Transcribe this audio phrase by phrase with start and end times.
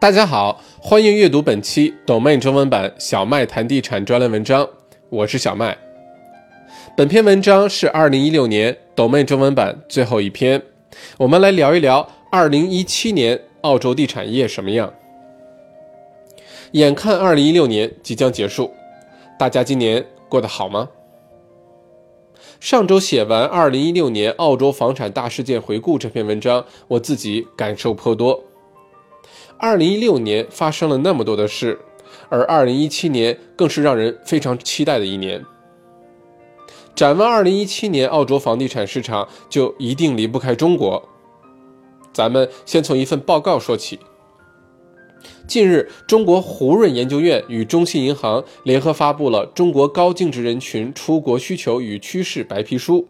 [0.00, 4.66] 大家好，欢迎阅读本期 Domain 中文版小麦谈地产专栏文章，
[5.10, 5.76] 我是小麦。
[6.96, 10.62] 本篇文章是二零一六年 Domain 中文版最后一篇，
[11.18, 14.90] 我们来聊一聊二零一七年澳洲地产业什么样。
[16.72, 18.72] 眼看二零一六年即将结束，
[19.38, 20.88] 大家今年过得好吗？
[22.58, 28.42] 上周写完《二零一六年澳洲房产大事件回顾》这篇文章，我自己感受颇多。
[29.62, 31.78] 二零一六年发生了那么多的事，
[32.30, 35.44] 而二零一七年更是让人非常期待的一年。
[36.94, 41.06] 展望二零一七年，澳洲房地产市场就一定离不开中国。
[42.10, 44.00] 咱们先从一份报告说起。
[45.46, 53.06] 近日，中国胡润研究院与中信银行联合发布了《中国高净值人群出国需求与趋势白皮书》，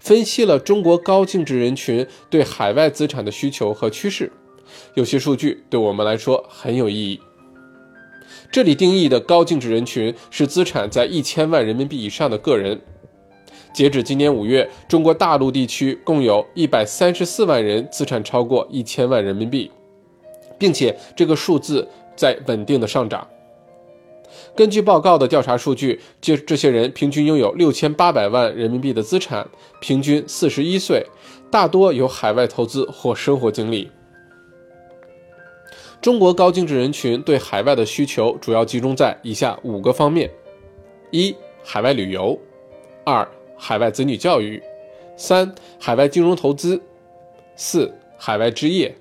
[0.00, 4.32] 分析了中国高净值人群对海外资产的需求和趋势。
[4.94, 7.20] 有些数据对我们来说很有意义。
[8.50, 12.80] 这里定义的高净值人群是资产在一千万人民币以上的个人。
[13.72, 19.68] 截止今年五月，中国大陆地区共有一百三十四万人资产超过一千万人民币，
[20.56, 23.26] 并且这个数字在稳定的上涨。
[24.54, 29.44] 根据报告的调查数据，这这些人平均拥有六千八百万人民币的资产，
[29.80, 31.04] 平均四十一岁，
[31.50, 33.90] 大多有海外投资或生活经历。
[36.04, 40.30] 中国高净值人群对海外的需求主要集中在以下五个方面：
[41.10, 42.38] 一、海外旅游；
[43.06, 44.60] 二、海外子女教育；
[45.16, 46.78] 三、海外金融投资；
[47.56, 48.92] 四、海外置业；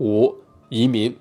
[0.00, 0.34] 五、
[0.68, 1.16] 移民。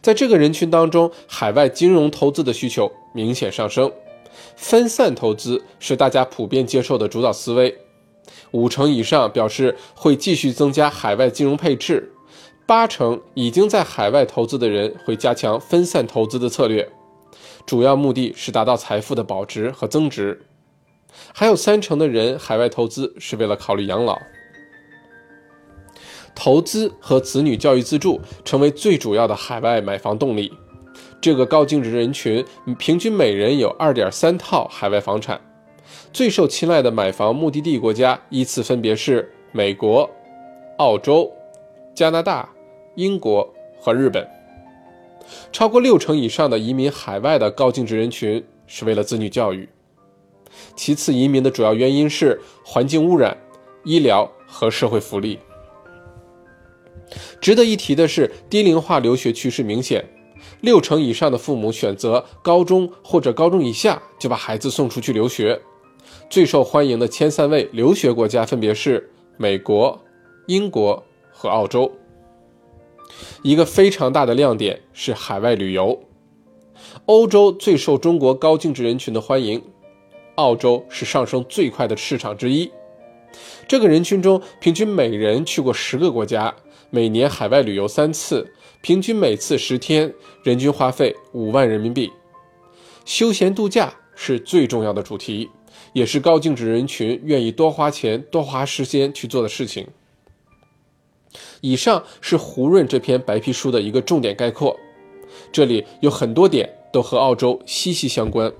[0.00, 3.92] 在这个人群当中，海外金融投资的需求明显上升，
[4.56, 7.78] 分散投资是大家普遍接受的主导思维，
[8.50, 12.12] 五成以上表示会继续增加海外金融配置。
[12.70, 16.88] 八成已经在海外投资的人会加强分散投资的策略，
[17.66, 20.40] 主要目的是达到财富的保值和增值。
[21.34, 24.16] 还有三成的人海外投资是为了考虑养老。
[26.32, 30.52] 投资和子女教育资助成为最主要的海外买房动力。
[31.20, 32.46] 这个高净值人群
[32.78, 35.40] 平均每人有二点三套海外房产，
[36.12, 40.08] 最受青睐的买房目的地国家依次分别是美国、
[40.78, 41.28] 澳洲、
[41.92, 42.48] 加拿大。
[42.96, 43.48] 英国
[43.80, 44.26] 和日本，
[45.52, 49.68] 超过六成以上的移民海外的高净值人群是为了子女教育。
[50.74, 53.36] 其次，移民的主要原因是环境污染、
[53.84, 55.38] 医疗和社会福利。
[57.40, 60.04] 值得一提的是，低龄化留学趋势明显，
[60.60, 65.60] 六成以上的父母选择高中或者高中以下就把孩子送出去留学。
[66.28, 69.98] 最受欢迎的前三位留学国家分别是美国、
[70.46, 71.90] 英国和澳洲。
[73.42, 76.00] 一个非常大的亮点是海外旅游，
[77.06, 79.62] 欧洲最受中国高净值人群的欢迎，
[80.36, 82.70] 澳洲是上升最快的市场之一。
[83.68, 86.54] 这个人群中，平均每人去过十个国家，
[86.90, 90.12] 每年海外旅游三次，平均每次十天，
[90.42, 92.10] 人均花费五万人民币。
[93.04, 95.48] 休闲度假是最重要的主题，
[95.92, 99.86] 也是高净值人群愿意多花钱、多花时间去做的事情。
[101.60, 104.76] 以上是胡润这篇白皮书的一个重点概括，
[105.52, 108.52] 这里有很多点都和澳洲息息相关。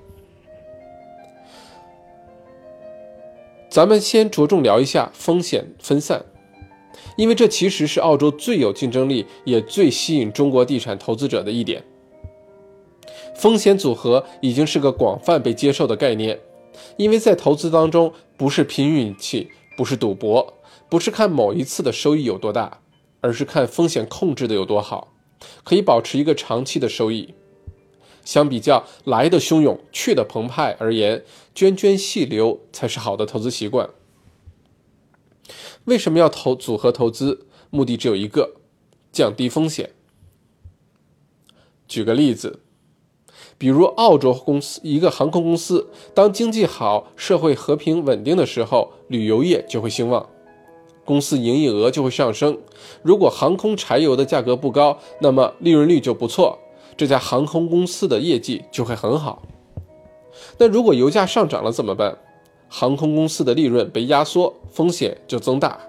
[3.68, 6.24] 咱们先着重聊一下风险分散，
[7.16, 11.82] 因为这其实是澳洲最有竞争力也最吸引中国地产投资者的一点。
[13.36, 16.38] 风险组合已经是个广泛被接受的概念，
[16.96, 20.52] 因为在投资当中不是拼运气，不是赌博，
[20.90, 22.82] 不是看某一次的收益有多大。
[23.22, 25.12] 而是看风险控制的有多好，
[25.62, 27.34] 可以保持一个长期的收益。
[28.24, 31.22] 相比较来的汹涌、去的澎湃而言，
[31.54, 33.90] 涓涓细流才是好的投资习惯。
[35.84, 37.46] 为什么要投组合投资？
[37.68, 38.54] 目的只有一个：
[39.12, 39.90] 降低风险。
[41.86, 42.60] 举个例子，
[43.58, 50.26] 比如澳洲公司一个航空公司，当经济好、社会和平稳定的时候，旅游业就会兴旺。
[51.10, 52.56] 公司营业额就会上升。
[53.02, 56.56] 如果航空柴油的价格不高，那么利润率就不错，
[56.96, 59.42] 这家航空公司的业绩就会很好。
[60.56, 62.16] 那如果油价上涨了怎么办？
[62.68, 65.80] 航空公司的利润被压缩，风险就增大。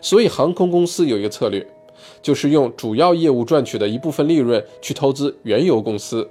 [0.00, 1.66] 所以航空公司有一个策略，
[2.22, 6.30] 就是用主要业务赚取的一部分利润去投资原油公司。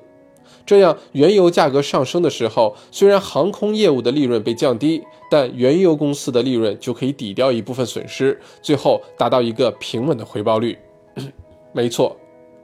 [0.65, 10.77] 这样，原油价格上升的时候，虽然航空业务的利润被降低，但原油公司的利润就可以抵掉一部分损失，最后达到一个平稳的回报率，
[11.73, 12.15] 没错，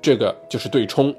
[0.02, 1.14] 这个就是对冲。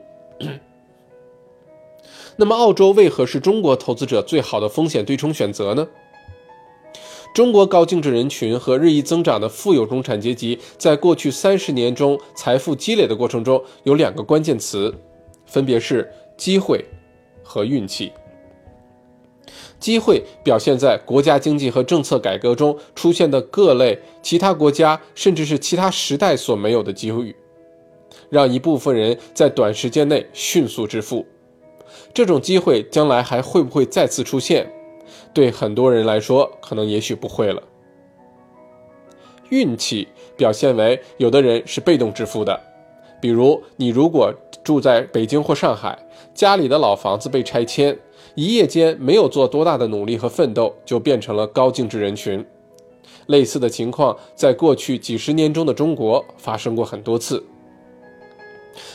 [2.36, 5.88] 那么，澳洲为何是中国投资者最好的风险对冲选择呢？
[7.34, 14.94] 中国高净值人群和日益增长的富有中产阶级，在过去三十年中财富积累的过程中，有两个关键词，
[15.44, 16.82] 分别是机会
[17.44, 18.10] 和运气。
[19.78, 27.34] 机会表现在国家经济和政策改革中出现的各类其他国家甚至是其他时代所没有的机遇，
[28.30, 31.26] 让一部分人在短时间内迅速致富。
[32.12, 34.70] 这种机会将来还会不会再次出现？
[35.32, 37.62] 对很多人来说，可能也许不会了。
[39.50, 42.60] 运气表现为有的人是被动致富的，
[43.20, 44.32] 比如你如果
[44.62, 45.98] 住在北京或上海，
[46.34, 47.98] 家里的老房子被拆迁，
[48.34, 52.44] 一夜间没有做多大的努力和奋斗，就变成了高净值人群。
[53.26, 57.44] 类似的情况在过去几十年中的中国发生过很多次。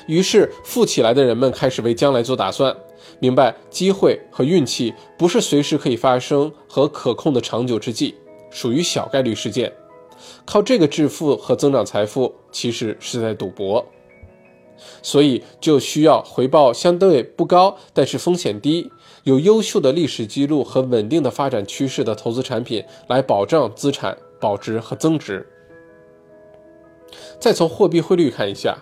[0.08, 2.76] 于是，富起来的人们开始为将来做打算，
[3.20, 8.16] 明白机会和运气不是随时可以发生和可控的长久之计，
[8.50, 9.72] 属于小概率事件。
[10.46, 13.86] 靠这个致富和增长财富，其实是在赌博。
[15.02, 18.92] 所以，就需要回报相对不高，但是风险低、
[19.24, 25.48] 有优秀的历史记录和稳定的发展趋势的投资产品，来保障资产保值和增值。
[27.40, 28.78] 再从货币汇率看一下。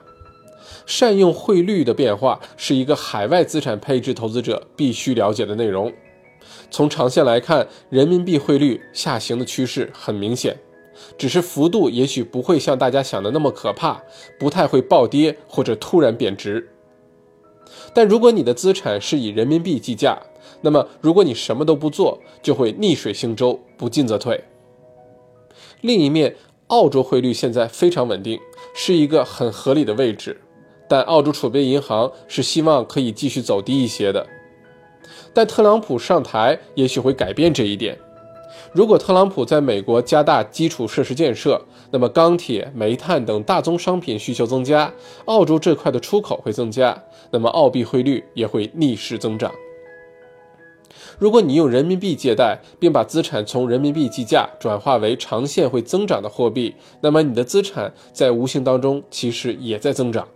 [0.87, 5.93] 善用汇率的变化是一个海外资产配置投资者必须了解的内容。
[6.71, 10.57] 从长线来看，人民币汇率下行的趋势很明显，
[11.17, 14.01] 只是幅度也许不会像大家想的那么可怕，
[14.39, 16.69] 不太会暴跌或者突然贬值。
[17.93, 20.17] 但如果你的资产是以人民币计价，
[20.61, 24.43] 那么如果你什么都不做，就会逆水行舟，不进则退。
[25.81, 26.35] 另一面，
[26.67, 28.39] 澳洲汇率现在非常稳定，
[28.73, 30.39] 是一个很合理的位置。
[30.87, 34.27] 但澳洲储备银行是希望可以继续走低一些的，
[35.33, 37.97] 但特朗普上台也许会改变这一点。
[38.73, 41.61] 如果特朗普在美国加大基础设施建设，
[41.91, 44.93] 那么钢铁、煤炭等大宗商品需求增加，
[45.25, 49.51] 澳洲这块的出口会增加，那么澳币汇率也会逆势增长。
[51.19, 60.27] 如果你用人民币借贷，并把资产从人民币计价转化为长线会增长的货币，那么你的资产在无形当中其实也在增长。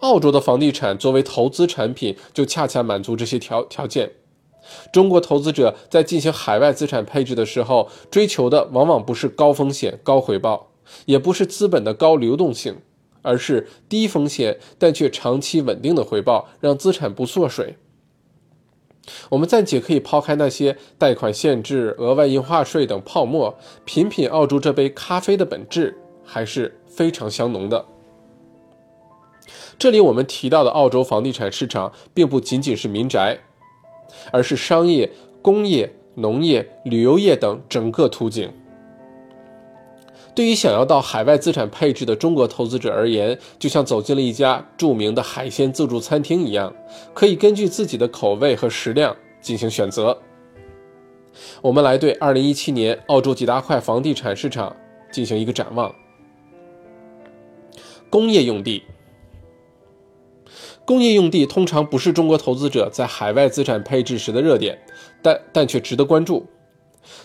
[0.00, 4.10] 澳洲的房地产作为投资产品，就恰恰满足这些条条件。
[4.92, 10.70] 中国投资者在进行海外资产配置的时候，追求的往往不是高风险高回报，
[11.04, 12.78] 也不是资本的高流动性，
[13.22, 17.76] 而是低风险但却长期稳定的回报，让资产不缩水。
[19.28, 27.86] 我们暂且可以抛开那些贷款限制、额外印花税等泡沫，品品澳洲这杯咖啡的本质还是非常香浓的。
[29.78, 33.38] 这里我们提到的澳洲房地产市场，并不仅仅是民宅，
[34.30, 35.10] 而是商业、
[35.42, 38.50] 工业、农业、旅游业等整个图景。
[40.34, 46.74] 对于想要到海外资产配置的中国投资者而言，就像走进了一家著名的海鲜自助餐厅一样，
[47.14, 50.18] 可以根据自己的口味和食量进行选择。
[51.62, 54.76] 我们来对2017年澳洲几大块房地产市场
[55.10, 55.94] 进行一个展望：
[58.10, 58.82] 工业用地。
[60.86, 64.78] 工业用地通常不是中国投资者在海外资产配置时的热点，
[65.20, 66.46] 但但却值得关注。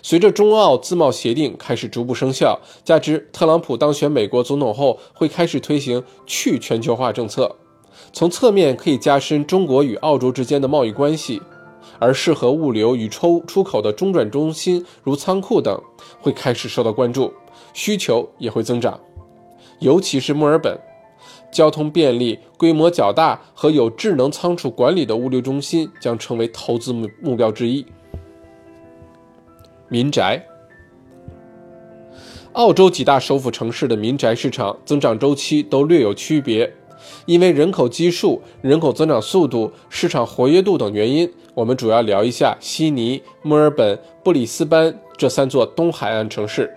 [0.02, 7.56] 随着中澳自贸协定开始逐步生效，加之特朗普当选美国总统后会开始推行去全球化政策，
[8.12, 11.40] 从侧面可以加深中国与澳洲之间的贸易关系，
[12.00, 15.80] 而适合物流与出出口的中转中心如仓库等
[16.20, 17.32] 会开始受到关注，
[17.74, 19.00] 需求也会增长，
[19.80, 20.76] 尤其是墨尔本。
[21.52, 27.86] 交通便利、规模较大和有智能仓储管理的物流中心将成为投资目目标之一。
[29.90, 30.42] 民宅，
[32.54, 36.74] 澳洲几大首府城市的民宅市场增长周期都略有区别，
[37.26, 46.74] 因为人口基数、人口增长速度、市场活跃度等原因，我们主要聊一下悉尼、墨尔本、布里斯班这三座东海岸城市。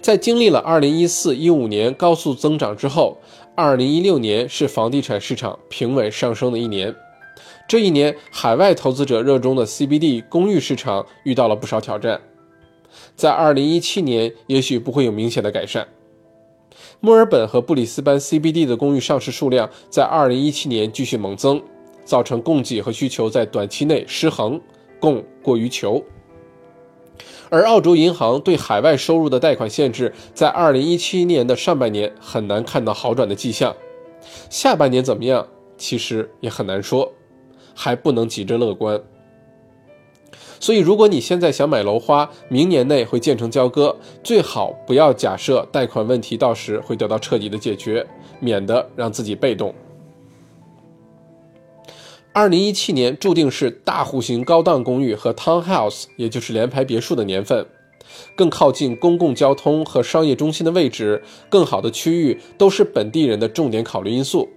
[0.00, 3.18] 在经历了2014、15年高速增长之后
[3.56, 6.94] ，2016年是房地产市场平稳上升的一年。
[7.68, 12.20] 这一年，海外投资者热衷的 CBD 公寓市场遇到了不少挑战。
[13.14, 15.86] 在2017年，也许不会有明显的改善。
[17.00, 21.62] 墨尔本和布里斯班 CBD 的公寓上市数量在2017年继续猛增，
[22.04, 24.60] 造成供给和需求在短期内失衡，
[24.98, 26.02] 供过于求。
[27.50, 33.74] 而澳洲银行对海外收入的贷款限制，在2017年的上半年很难看到好转的迹象，
[34.50, 37.10] 下半年怎么样，其实也很难说，
[37.74, 39.00] 还不能急着乐观。
[40.60, 48.04] 所以，如果你现在想买楼花，明年内会建成交割，最好不要假设贷款问题到时会得到彻底的解决，
[48.40, 49.72] 免得让自己被动。
[52.38, 57.66] 二零一七年注定是大户型高档公寓和 townhouse，也就是联排别墅的年份。
[58.36, 64.48] 更靠近公共交通和商业中心的位置，更好的区域，都是本地人的重点考虑因素。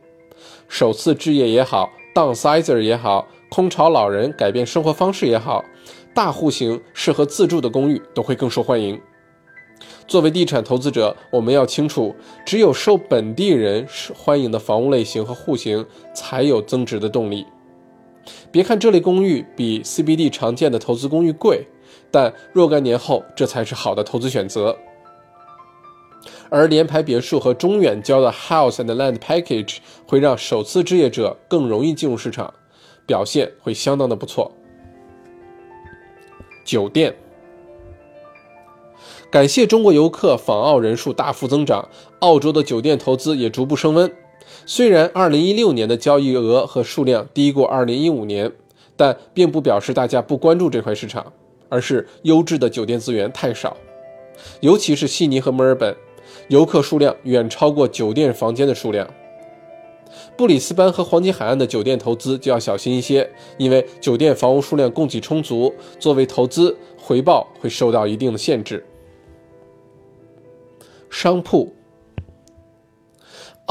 [0.68, 5.66] 首次置业也好，downsizer 也好，空巢老人改变生活方式也好，
[6.14, 9.02] 大户型适合自住的公寓都会更受欢迎。
[10.08, 15.84] 作为地产投资者，我们要清楚，只有受本地人欢迎的房屋类型和户型，
[16.14, 17.44] 才有增值的动力。
[18.52, 21.66] 别看这类公寓比 CBD 常见的投资公寓贵，
[22.10, 24.78] 但若干年后这才是好的投资选择。
[26.50, 32.54] 而联排别墅和中远郊的 House and Land Package 会让首次置业者更容易进入市场，
[33.06, 34.52] 表现会相当的不错。
[36.64, 37.16] 酒店，
[39.32, 41.88] 感谢中国游客访澳人数大幅增长，
[42.20, 44.14] 澳洲的酒店投资也逐步升温。
[44.66, 48.52] 虽然2016年的交易额和数量低过2015年，
[48.96, 51.34] 但并不表示大家不关注这块市场，
[51.68, 53.76] 而是优质的酒店资源太少。
[54.60, 55.96] 尤其是悉尼和墨尔本，
[56.48, 59.08] 游客数量远超过酒店房间的数量。
[60.38, 68.86] 布里斯班和黄金海岸的酒店投资就要小心一些，因为酒店房屋数量供给充足，作为投资回报会受到一定的限制。
[71.10, 71.74] 商铺。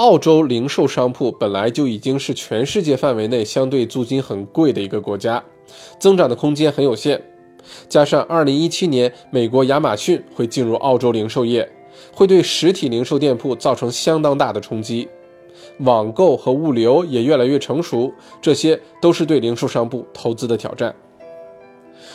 [0.01, 5.45] 澳洲零售商铺本来就已经是全世界范围内相对租金很贵的一个国家，
[5.99, 7.23] 增长的空间很有限。
[7.87, 11.71] 加上2017年美国亚马逊会进入澳洲零售业，
[12.15, 15.07] 会对实体零售店铺造成相当大的冲击。
[15.81, 20.95] 网购和物流也越来越成熟，这些都是对零售商铺投资的挑战。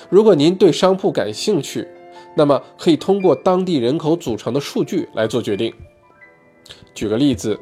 [0.10, 1.88] 如果您对商铺感兴趣，
[2.36, 5.72] 那么可以通过当地人口组成的数据来做决定。
[6.96, 7.56] 举个例子。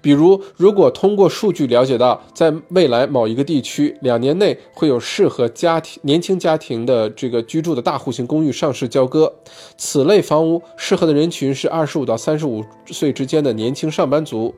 [0.00, 9.32] 比如，如果通过数据了解到，在未来某一个地区两年内会有适合家庭年轻家庭的这个居住的大户型公寓上市交割，
[9.76, 14.54] 此类房屋适合的人群是二十五到三十五岁之间的年轻上班族，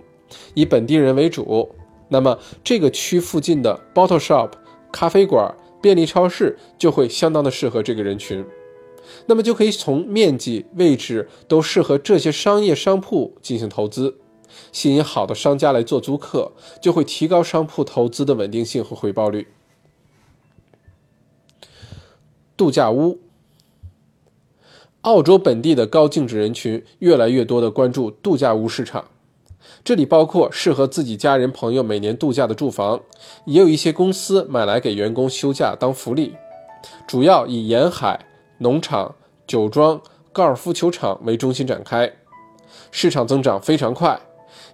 [0.55, 1.69] 以本地人为主，
[2.09, 4.50] 那么这个区附近的 bottle shop
[4.93, 8.45] 咖啡馆、便利超市就会相当的适合这个人群，
[9.26, 14.19] 那么就可以从面积、位置都适合这些商业商铺进行投资。
[14.73, 19.49] 吸引好的商家来做租客，就会提高商铺投资的稳定性和回报率。
[22.56, 23.18] 度假屋，
[25.00, 29.06] 澳洲本地的高净值人群越来越多的关注度假屋市场，
[29.82, 33.00] 这里包括适合自己家人朋友每年度假的住房，
[33.47, 36.37] 也有一些公司买来给员工休假当福利，
[37.06, 38.25] 主要以沿海、
[38.59, 39.14] 农场、
[39.47, 40.00] 酒庄、
[40.32, 42.12] 高尔夫球场为中心展开，
[42.92, 44.21] 市场增长非常快。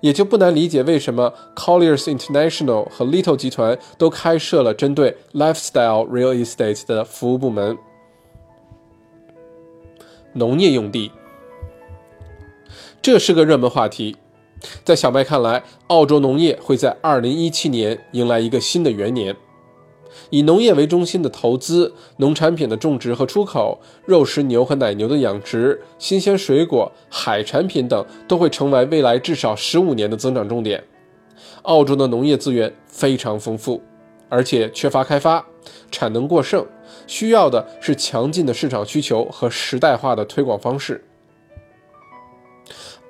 [0.00, 7.76] 也就不难理解为什么 Colliers International 和 Little 集团都开设了针对 lifestyle real estate 的服务部门。
[10.34, 11.10] 农业用地，
[13.02, 14.16] 这是个热门话题。
[14.84, 19.34] 在小麦看来，澳洲农业会在2017年迎来一个新的元年。
[20.30, 30.84] 以农业为中心的投资、农产品的种植和出口、肉食牛和奶牛的养殖、新鲜水果、海产品等，都会成为未来至少十五年的增长重点。
[31.62, 33.82] 澳洲的农业资源非常丰富，
[34.28, 35.44] 而且缺乏开发，
[35.90, 36.66] 产能过剩，
[37.06, 41.04] 需要的是强劲的市场需求和时代化的推广方式。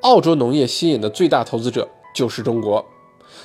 [0.02, 2.84] 澳洲农业吸引的最大投资者就是中国。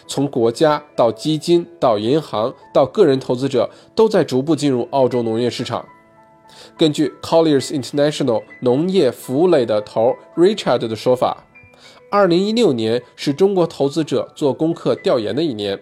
[0.08, 5.86] 从国家到基金到银行到个人投资者，都在逐步进入澳洲农业市场。
[6.78, 11.46] 根据 Colliers International 农业服务类的头 Richard 的说法
[12.12, 15.80] ，2016年是中国投资者做功课调研的一年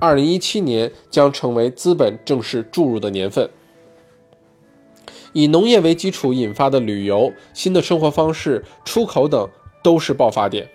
[0.00, 3.48] ，2017年将成为资本正式注入的年份。
[5.32, 9.48] 以农业为基础引发的旅游、新的生活方式、出口等
[9.82, 10.68] 都是爆发点。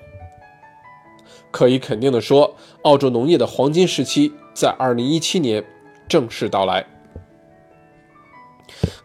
[1.52, 5.66] 可以肯定的说，澳洲农业的黄金时期在2017年
[6.08, 6.86] 正式到来。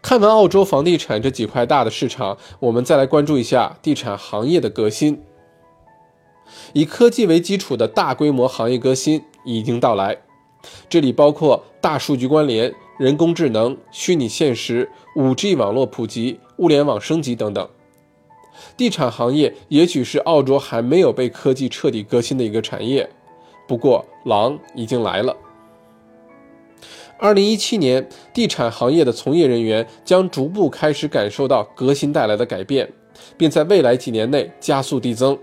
[0.01, 5.21] 看完澳洲房地产这几块大的市场，我们再来关注一下地产行业的革新。
[6.73, 10.15] 以科技为基础的大规模行业革新已经到来，
[10.87, 17.67] 这里包括大数据关联、人工智能、虚拟现实、5G 网络普及、物联网升级等等。
[18.77, 23.09] 地产行业也许是澳洲还没有被科技彻底革新的一个产业，
[23.67, 25.35] 不过狼已经来了。
[27.17, 32.91] 二零一七年，地产行业的从业人员将逐步开始感受到革新带来的改变，
[33.37, 35.37] 并在未来几年内加速递增。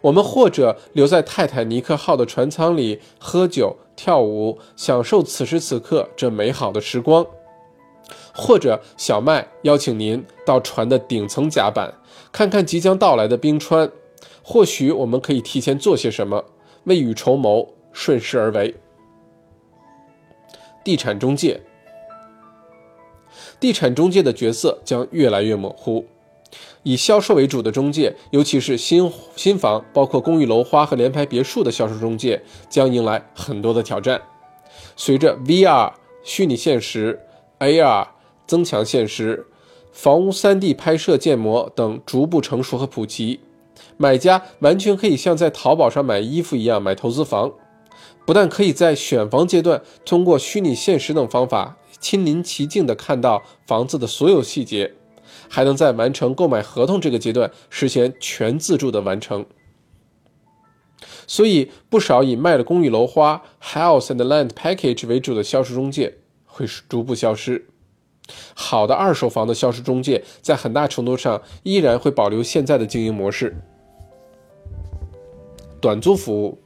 [0.00, 7.24] 我们或者留在泰坦尼克号的船舱里喝酒、跳舞，享受此时此刻这美好的时光；
[8.32, 11.92] 或者小麦邀请您到船的顶层甲板，
[12.32, 13.90] 看看即将到来的冰川。
[14.42, 16.44] 或许我们可以提前做些什么，
[16.84, 18.74] 未雨绸缪，顺势而为。
[20.82, 21.60] 地产中介，
[23.60, 26.06] 地产中介的角色将越来越模糊。
[26.82, 34.22] 以销售为主的中介，尤其是新新房，包括公寓楼花和联排别墅的销售中介，将迎来很多的挑战。
[34.96, 35.92] 随着 VR
[36.22, 37.20] 虚拟现实、
[37.58, 38.08] AR
[38.46, 39.46] 增强现实、
[39.92, 43.40] 房屋 3D 拍摄建模等逐步成熟和普及，
[43.96, 47.52] 买家完全可以像在淘宝上买衣服一样买投资房。
[48.24, 54.92] 不但可以在选房阶段通过虚拟现实等方法亲临其境地看到房子的所有细节，
[55.48, 59.46] 还能在完成购买合同这个阶段实现全自助的完成。
[61.26, 67.68] 所以，不少以卖了公寓楼花 （House and Land Package） 为主的销售中介会逐步消失。
[68.54, 73.56] 好的二手房的销售中介在很大程度上依然会保留现在的经营模式。
[75.80, 76.58] 短租服务。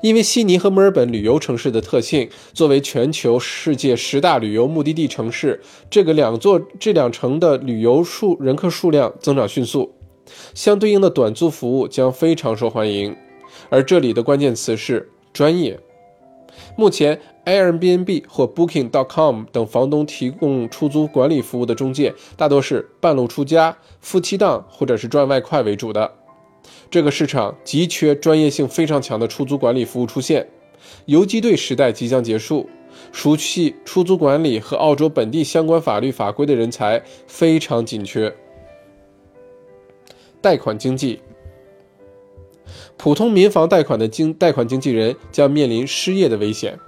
[0.00, 9.92] 因为悉尼和墨尔本旅游城市的特性，作为全球世界十大旅游目的地城市，这个两座这两城的旅游数人客数量增长迅速，
[10.54, 13.14] 相对应的短租服务将非常受欢迎。
[13.68, 15.78] 而这里的关键词是专业。
[16.76, 26.12] 目前，Airbnb 或 Booking.com 等房东提供出租管理服务的中介，大多是半路出家、夫妻档或者是赚外快为主的。
[26.90, 30.48] 这个市场急缺专业性非常强的出租管理服务出现，
[31.06, 32.68] 游击队时代即将结束，
[33.12, 38.34] 熟悉出租管理和澳洲本地相关法律法规的人才非常紧缺。
[40.40, 41.20] 贷款经济，
[42.96, 46.78] 普通民房贷款的经贷款经纪人将面临失业的危险。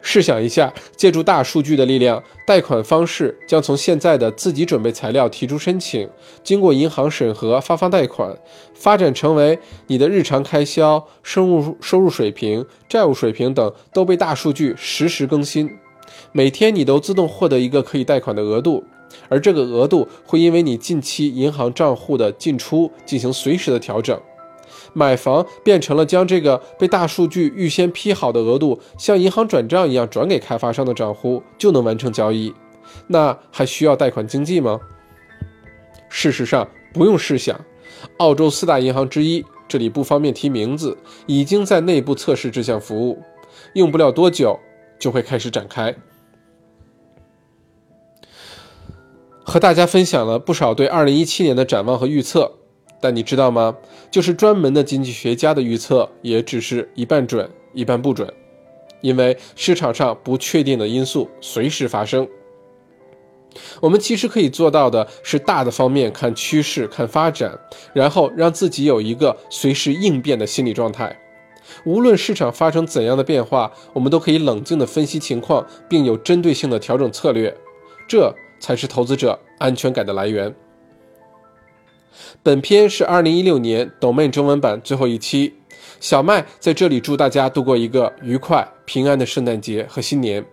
[0.00, 6.08] 试想一下，借助大数据的力量，贷款方式将从现在的自己准备材料提出申请，
[6.42, 8.34] 经过银行审核发放贷款，
[8.74, 9.58] 发展成为
[9.88, 15.68] 你的日常开销、收入收入水平、债务水平等都被大数据实时更新，
[16.32, 18.84] 每天你都自动获得一个可以贷款的额度，
[19.28, 24.18] 而这个额度会因为你近期银行账户的进出进行随时的调整。
[24.98, 32.52] 买房变成了将这个被大数据预先批好的额度，像银行转账一样转给开发商的账户就能完成交易，
[33.06, 34.80] 那还需要贷款经济吗？
[36.08, 37.64] 事实上，不用试想，
[38.16, 43.22] 澳洲四大银行之一，这里不方便提名字，已经在内部测试这项服务，
[43.74, 44.58] 用不了多久
[44.98, 45.94] 就会开始展开。
[49.44, 52.57] 和大家分享了不少对二零一七年的展望和预测。
[53.00, 53.76] 但你知道吗？
[54.10, 58.32] 就是专门的经济学家的预测，也只是一半准，一半不准，
[59.00, 62.26] 因为市场上不确定的因素随时发生。
[63.80, 67.58] 我们其实可以做到的是大的方面看趋势、看发展，
[67.92, 71.18] 然后让自己有一个随时应变的心理状态。
[71.84, 77.54] 无论市场发生怎样的变化，我们都可以冷静地分析情况，并有针对性的调整策略。
[78.06, 80.54] 这才是投资者安全感的来源。
[82.42, 85.54] 本篇是二零一六年 Domain 中文版最后一期，
[86.00, 90.44] 小麦在这里祝大家度过一个愉快平安的圣诞节和新年。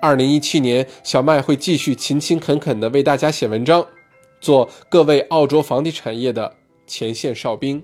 [0.00, 3.84] 二零一七年，小麦会继续勤勤恳恳地为大家写文章，
[4.40, 6.52] 做各位澳洲房地产业的
[6.86, 7.82] 前线哨兵。